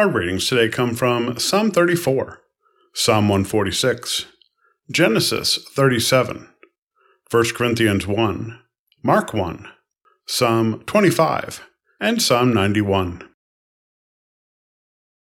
[0.00, 2.40] Our readings today come from Psalm 34,
[2.94, 4.24] Psalm 146,
[4.90, 6.48] Genesis 37,
[7.30, 8.60] 1 Corinthians 1,
[9.02, 9.68] Mark 1,
[10.26, 11.68] Psalm 25,
[12.00, 13.28] and Psalm 91.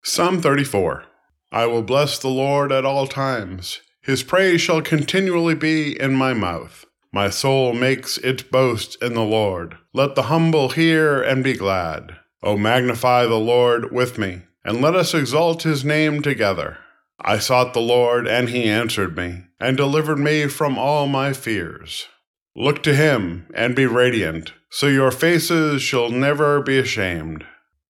[0.04, 1.06] Psalm 34
[1.54, 3.80] I will bless the Lord at all times.
[4.02, 6.84] His praise shall continually be in my mouth.
[7.14, 9.78] My soul makes its boast in the Lord.
[9.94, 12.18] Let the humble hear and be glad.
[12.44, 16.78] O magnify the Lord with me, and let us exalt his name together.
[17.22, 22.08] I sought the Lord, and he answered me, and delivered me from all my fears.
[22.54, 27.46] Look to him, and be radiant, so your faces shall never be ashamed.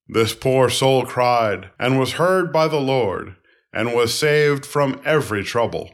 [0.08, 3.36] This poor soul cried, and was heard by the Lord,
[3.74, 5.90] and was saved from every trouble.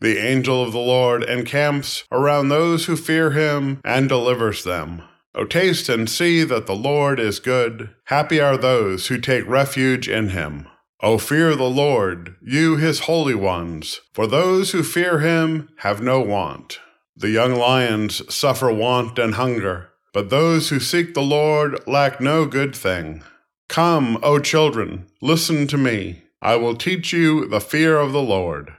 [0.00, 5.02] The angel of the Lord encamps around those who fear him and delivers them.
[5.34, 7.90] O taste and see that the Lord is good.
[8.04, 10.68] Happy are those who take refuge in him.
[11.02, 16.20] O fear the Lord, you his holy ones, for those who fear him have no
[16.20, 16.78] want.
[17.16, 22.46] The young lions suffer want and hunger, but those who seek the Lord lack no
[22.46, 23.22] good thing.
[23.68, 26.22] Come, O children, listen to me.
[26.40, 28.72] I will teach you the fear of the Lord.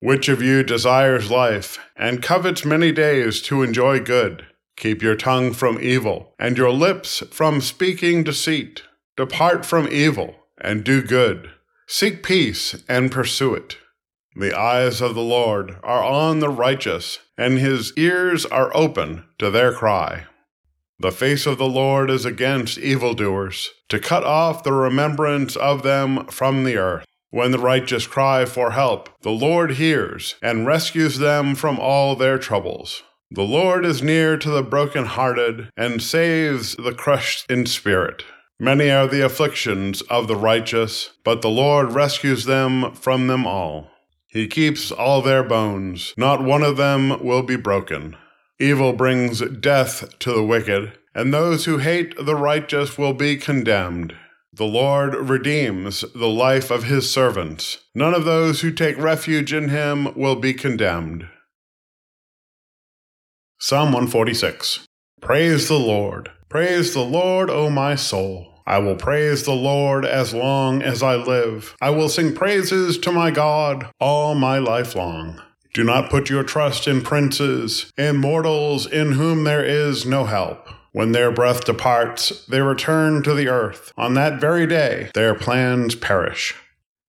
[0.00, 4.46] Which of you desires life, and covets many days to enjoy good?
[4.76, 8.82] Keep your tongue from evil, and your lips from speaking deceit.
[9.16, 11.50] Depart from evil, and do good.
[11.86, 13.76] Seek peace, and pursue it.
[14.34, 19.50] The eyes of the Lord are on the righteous, and his ears are open to
[19.50, 20.24] their cry.
[20.98, 26.26] The face of the Lord is against evildoers, to cut off the remembrance of them
[26.26, 27.04] from the earth.
[27.30, 32.38] When the righteous cry for help, the Lord hears and rescues them from all their
[32.38, 33.02] troubles.
[33.34, 38.24] The Lord is near to the broken-hearted and saves the crushed in spirit.
[38.60, 43.90] Many are the afflictions of the righteous, but the Lord rescues them from them all.
[44.28, 48.16] He keeps all their bones, not one of them will be broken.
[48.60, 54.14] Evil brings death to the wicked, and those who hate the righteous will be condemned.
[54.52, 57.78] The Lord redeems the life of his servants.
[57.94, 61.28] None of those who take refuge in him will be condemned.
[63.64, 64.88] Psalm 146
[65.20, 66.32] Praise the Lord.
[66.48, 68.60] Praise the Lord, O my soul.
[68.66, 71.76] I will praise the Lord as long as I live.
[71.80, 75.40] I will sing praises to my God all my life long.
[75.74, 80.68] Do not put your trust in princes, in mortals in whom there is no help.
[80.90, 83.92] When their breath departs, they return to the earth.
[83.96, 86.56] On that very day, their plans perish.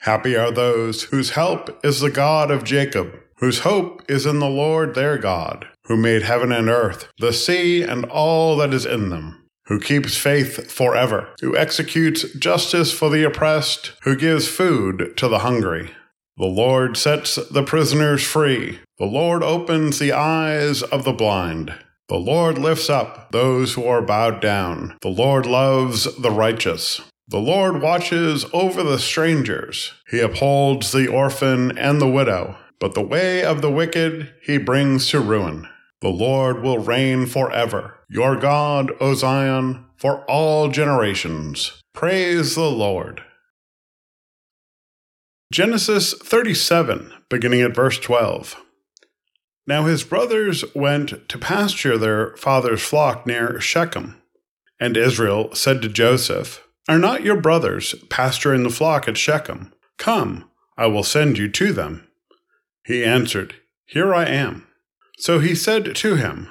[0.01, 4.47] Happy are those whose help is the God of Jacob, whose hope is in the
[4.47, 9.09] Lord their God, who made heaven and earth, the sea, and all that is in
[9.09, 15.27] them, who keeps faith forever, who executes justice for the oppressed, who gives food to
[15.27, 15.91] the hungry.
[16.37, 18.79] The Lord sets the prisoners free.
[18.97, 21.73] The Lord opens the eyes of the blind.
[22.09, 24.97] The Lord lifts up those who are bowed down.
[25.01, 27.01] The Lord loves the righteous.
[27.27, 29.93] The Lord watches over the strangers.
[30.09, 32.57] He upholds the orphan and the widow.
[32.79, 35.69] But the way of the wicked he brings to ruin.
[36.03, 37.97] The Lord will reign forever.
[38.09, 41.81] Your God, O Zion, for all generations.
[41.93, 43.23] Praise the Lord.
[45.53, 48.57] Genesis 37, beginning at verse 12.
[49.65, 54.21] Now his brothers went to pasture their father's flock near Shechem.
[54.81, 59.71] And Israel said to Joseph, Are not your brothers pasturing the flock at Shechem?
[59.97, 62.05] Come, I will send you to them.
[62.85, 64.67] He answered, Here I am.
[65.17, 66.49] So he said to him,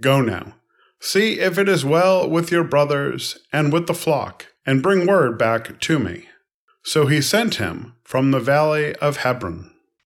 [0.00, 0.54] Go now,
[1.00, 5.38] see if it is well with your brothers and with the flock, and bring word
[5.38, 6.28] back to me.
[6.84, 9.70] So he sent him from the valley of Hebron.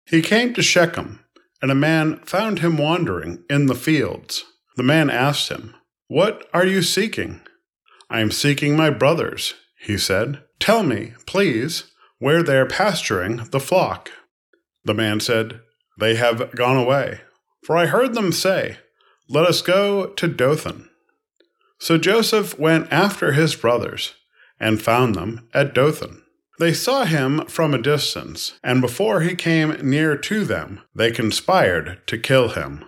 [0.05, 1.25] He came to Shechem
[1.61, 4.45] and a man found him wandering in the fields.
[4.75, 5.73] The man asked him,
[6.07, 7.41] What are you seeking?
[8.07, 10.43] I am seeking my brothers, he said.
[10.59, 14.11] Tell me, please, where they are pasturing the flock.
[14.83, 15.59] The man said,
[15.99, 17.21] They have gone away,
[17.65, 18.77] for I heard them say,
[19.27, 20.87] Let us go to Dothan.
[21.79, 24.13] So Joseph went after his brothers
[24.59, 26.21] and found them at Dothan.
[26.59, 32.05] They saw him from a distance, and before he came near to them, they conspired
[32.07, 32.85] to kill him.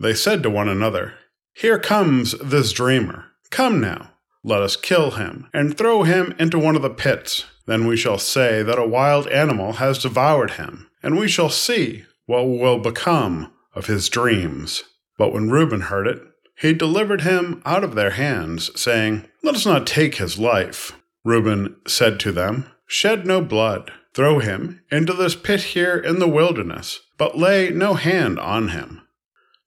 [0.00, 1.14] They said to one another,
[1.52, 3.26] Here comes this dreamer.
[3.50, 7.44] Come now, let us kill him, and throw him into one of the pits.
[7.66, 12.06] Then we shall say that a wild animal has devoured him, and we shall see
[12.26, 14.84] what will become of his dreams.
[15.18, 16.22] But when Reuben heard it,
[16.56, 20.92] he delivered him out of their hands, saying, Let us not take his life.
[21.24, 23.92] Reuben said to them, Shed no blood.
[24.14, 29.02] Throw him into this pit here in the wilderness, but lay no hand on him,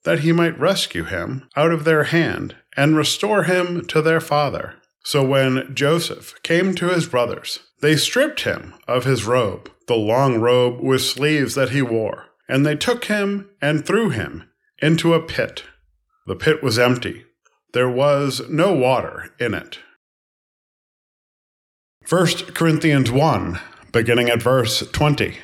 [0.06, 4.76] that he might rescue him out of their hand and restore him to their father.
[5.04, 10.40] So when Joseph came to his brothers, they stripped him of his robe, the long
[10.40, 14.50] robe with sleeves that he wore, and they took him and threw him
[14.82, 15.64] into a pit.
[16.26, 17.26] The pit was empty.
[17.74, 19.80] There was no water in it.
[22.10, 23.60] 1 Corinthians 1,
[23.92, 25.38] beginning at verse 20.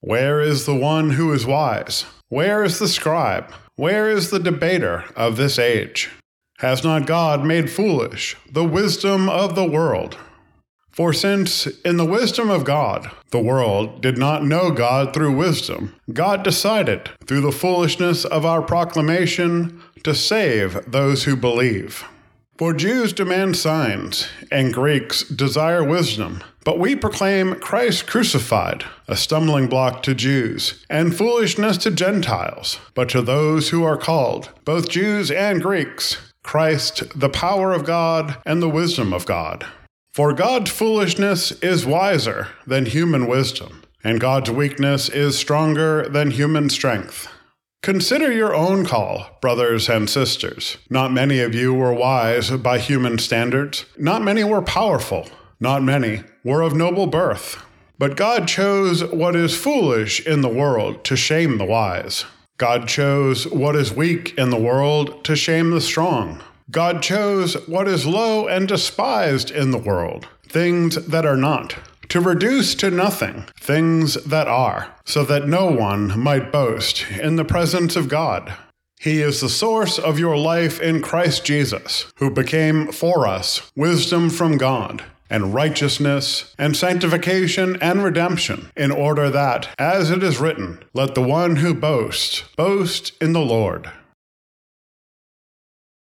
[0.00, 2.06] Where is the one who is wise?
[2.28, 3.52] Where is the scribe?
[3.76, 6.10] Where is the debater of this age?
[6.58, 10.16] Has not God made foolish the wisdom of the world?
[10.92, 15.94] For since in the wisdom of God, the world did not know God through wisdom,
[16.12, 22.04] God decided, through the foolishness of our proclamation, to save those who believe.
[22.58, 26.42] For Jews demand signs, and Greeks desire wisdom.
[26.64, 32.78] But we proclaim Christ crucified, a stumbling block to Jews, and foolishness to Gentiles.
[32.94, 38.36] But to those who are called, both Jews and Greeks, Christ, the power of God
[38.44, 39.66] and the wisdom of God.
[40.12, 46.68] For God's foolishness is wiser than human wisdom, and God's weakness is stronger than human
[46.68, 47.28] strength.
[47.82, 50.76] Consider your own call, brothers and sisters.
[50.90, 53.86] Not many of you were wise by human standards.
[53.96, 55.30] Not many were powerful.
[55.58, 57.64] Not many were of noble birth.
[57.98, 62.26] But God chose what is foolish in the world to shame the wise.
[62.58, 66.42] God chose what is weak in the world to shame the strong.
[66.70, 71.76] God chose what is low and despised in the world, things that are not,
[72.08, 77.44] to reduce to nothing things that are, so that no one might boast in the
[77.44, 78.54] presence of God.
[79.00, 84.30] He is the source of your life in Christ Jesus, who became for us wisdom
[84.30, 90.84] from God, and righteousness, and sanctification, and redemption, in order that, as it is written,
[90.92, 93.90] let the one who boasts boast in the Lord.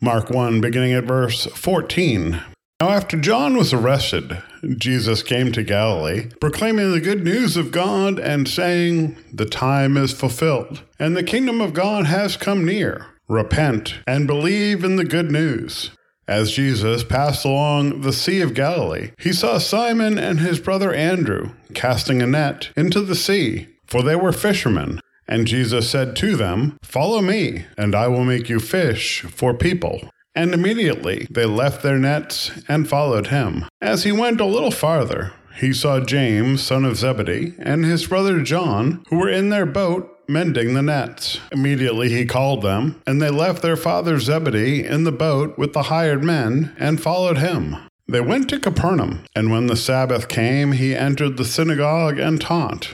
[0.01, 2.41] Mark 1, beginning at verse 14.
[2.81, 4.43] Now, after John was arrested,
[4.77, 10.11] Jesus came to Galilee, proclaiming the good news of God and saying, The time is
[10.11, 13.05] fulfilled, and the kingdom of God has come near.
[13.29, 15.91] Repent and believe in the good news.
[16.27, 21.51] As Jesus passed along the Sea of Galilee, he saw Simon and his brother Andrew
[21.73, 24.99] casting a net into the sea, for they were fishermen.
[25.27, 30.09] And Jesus said to them, Follow me, and I will make you fish for people.
[30.35, 33.65] And immediately they left their nets and followed him.
[33.81, 38.41] As he went a little farther, he saw James, son of Zebedee, and his brother
[38.41, 41.39] John, who were in their boat mending the nets.
[41.51, 45.83] Immediately he called them, and they left their father Zebedee in the boat with the
[45.83, 47.77] hired men and followed him.
[48.07, 52.93] They went to Capernaum, and when the Sabbath came, he entered the synagogue and taught.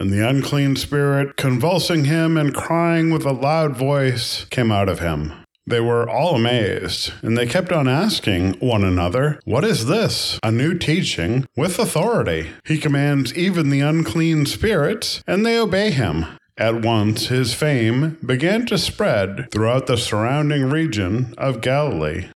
[0.00, 5.00] And the unclean spirit, convulsing him and crying with a loud voice, came out of
[5.00, 5.34] him.
[5.66, 10.38] They were all amazed, and they kept on asking one another, What is this?
[10.42, 12.48] A new teaching with authority.
[12.64, 16.24] He commands even the unclean spirits, and they obey him.
[16.56, 22.28] At once his fame began to spread throughout the surrounding region of Galilee.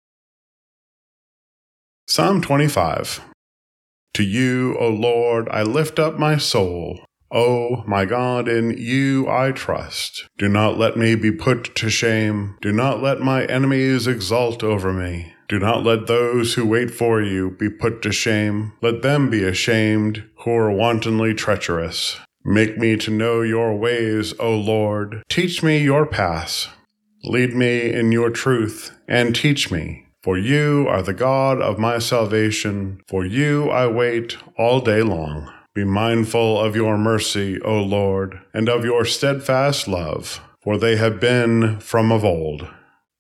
[2.07, 3.23] Psalm 25
[4.13, 7.01] To you, O Lord, I lift up my soul.
[7.35, 10.29] O my God, in you I trust.
[10.39, 12.57] Do not let me be put to shame.
[12.63, 15.35] Do not let my enemies exult over me.
[15.49, 18.73] Do not let those who wait for you be put to shame.
[18.81, 22.19] Let them be ashamed who are wantonly treacherous.
[22.45, 25.23] Make me to know your ways, O Lord.
[25.29, 26.69] Teach me your paths.
[27.25, 30.07] Lead me in your truth and teach me.
[30.23, 33.01] For you are the God of my salvation.
[33.09, 35.51] For you I wait all day long.
[35.75, 41.19] Be mindful of your mercy, O Lord, and of your steadfast love, for they have
[41.19, 42.69] been from of old.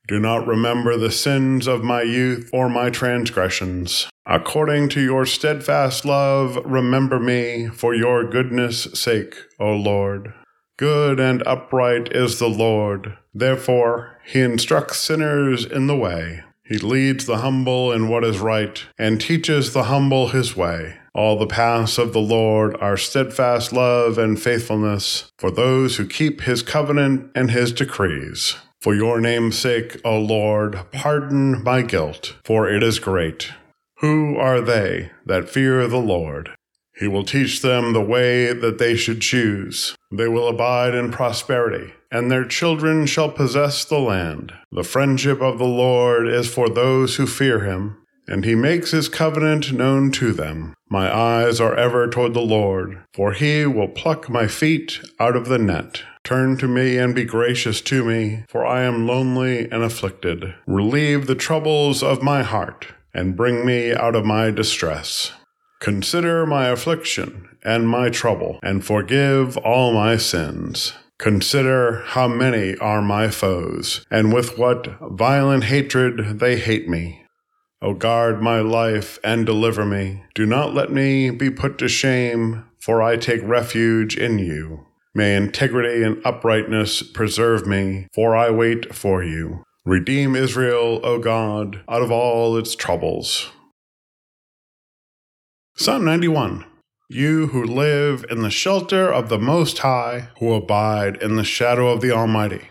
[0.06, 4.08] Do not remember the sins of my youth or my transgressions.
[4.24, 10.32] According to your steadfast love, remember me for your goodness' sake, O Lord.
[10.76, 13.18] Good and upright is the Lord.
[13.34, 16.44] Therefore, he instructs sinners in the way.
[16.62, 20.98] He leads the humble in what is right, and teaches the humble his way.
[21.14, 26.40] All the paths of the Lord are steadfast love and faithfulness for those who keep
[26.40, 28.56] his covenant and his decrees.
[28.80, 33.52] For your name's sake, O Lord, pardon my guilt, for it is great.
[33.98, 36.50] Who are they that fear the Lord?
[36.96, 39.96] He will teach them the way that they should choose.
[40.12, 44.52] They will abide in prosperity, and their children shall possess the land.
[44.72, 49.08] The friendship of the Lord is for those who fear him, and he makes his
[49.08, 50.74] covenant known to them.
[50.88, 55.48] My eyes are ever toward the Lord, for he will pluck my feet out of
[55.48, 56.02] the net.
[56.22, 60.54] Turn to me and be gracious to me, for I am lonely and afflicted.
[60.66, 65.32] Relieve the troubles of my heart, and bring me out of my distress.
[65.80, 70.94] Consider my affliction and my trouble, and forgive all my sins.
[71.18, 77.23] Consider how many are my foes, and with what violent hatred they hate me.
[77.84, 80.24] O guard my life and deliver me.
[80.34, 84.86] Do not let me be put to shame, for I take refuge in you.
[85.14, 89.64] May integrity and uprightness preserve me, for I wait for you.
[89.84, 93.50] Redeem Israel, O God, out of all its troubles.
[95.76, 96.64] Psalm 91
[97.10, 101.88] You who live in the shelter of the Most High, who abide in the shadow
[101.88, 102.70] of the Almighty,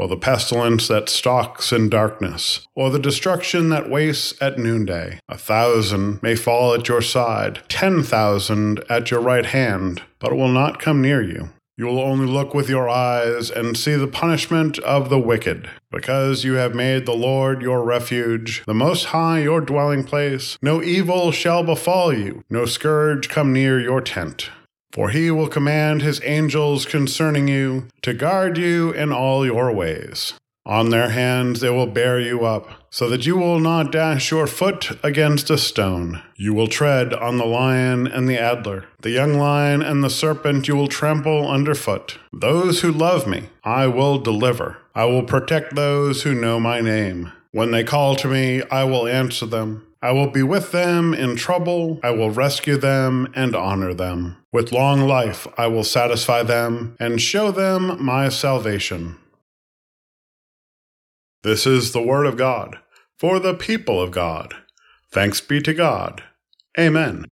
[0.00, 5.20] or the pestilence that stalks in darkness, or the destruction that wastes at noonday.
[5.28, 10.36] A thousand may fall at your side, ten thousand at your right hand, but it
[10.36, 11.50] will not come near you.
[11.76, 15.68] You will only look with your eyes and see the punishment of the wicked.
[15.90, 20.82] Because you have made the Lord your refuge, the Most High your dwelling place, no
[20.82, 24.50] evil shall befall you, no scourge come near your tent.
[24.92, 30.34] For he will command his angels concerning you to guard you in all your ways.
[30.66, 34.46] On their hands they will bear you up, so that you will not dash your
[34.46, 36.22] foot against a stone.
[36.36, 40.68] You will tread on the lion and the adder, the young lion and the serpent
[40.68, 42.18] you will trample underfoot.
[42.32, 44.78] Those who love me I will deliver.
[44.94, 47.32] I will protect those who know my name.
[47.52, 49.86] When they call to me, I will answer them.
[50.02, 52.00] I will be with them in trouble.
[52.02, 54.38] I will rescue them and honor them.
[54.52, 59.16] With long life, I will satisfy them and show them my salvation.
[61.42, 62.78] This is the word of God
[63.18, 64.54] for the people of God.
[65.12, 66.22] Thanks be to God.
[66.78, 67.29] Amen.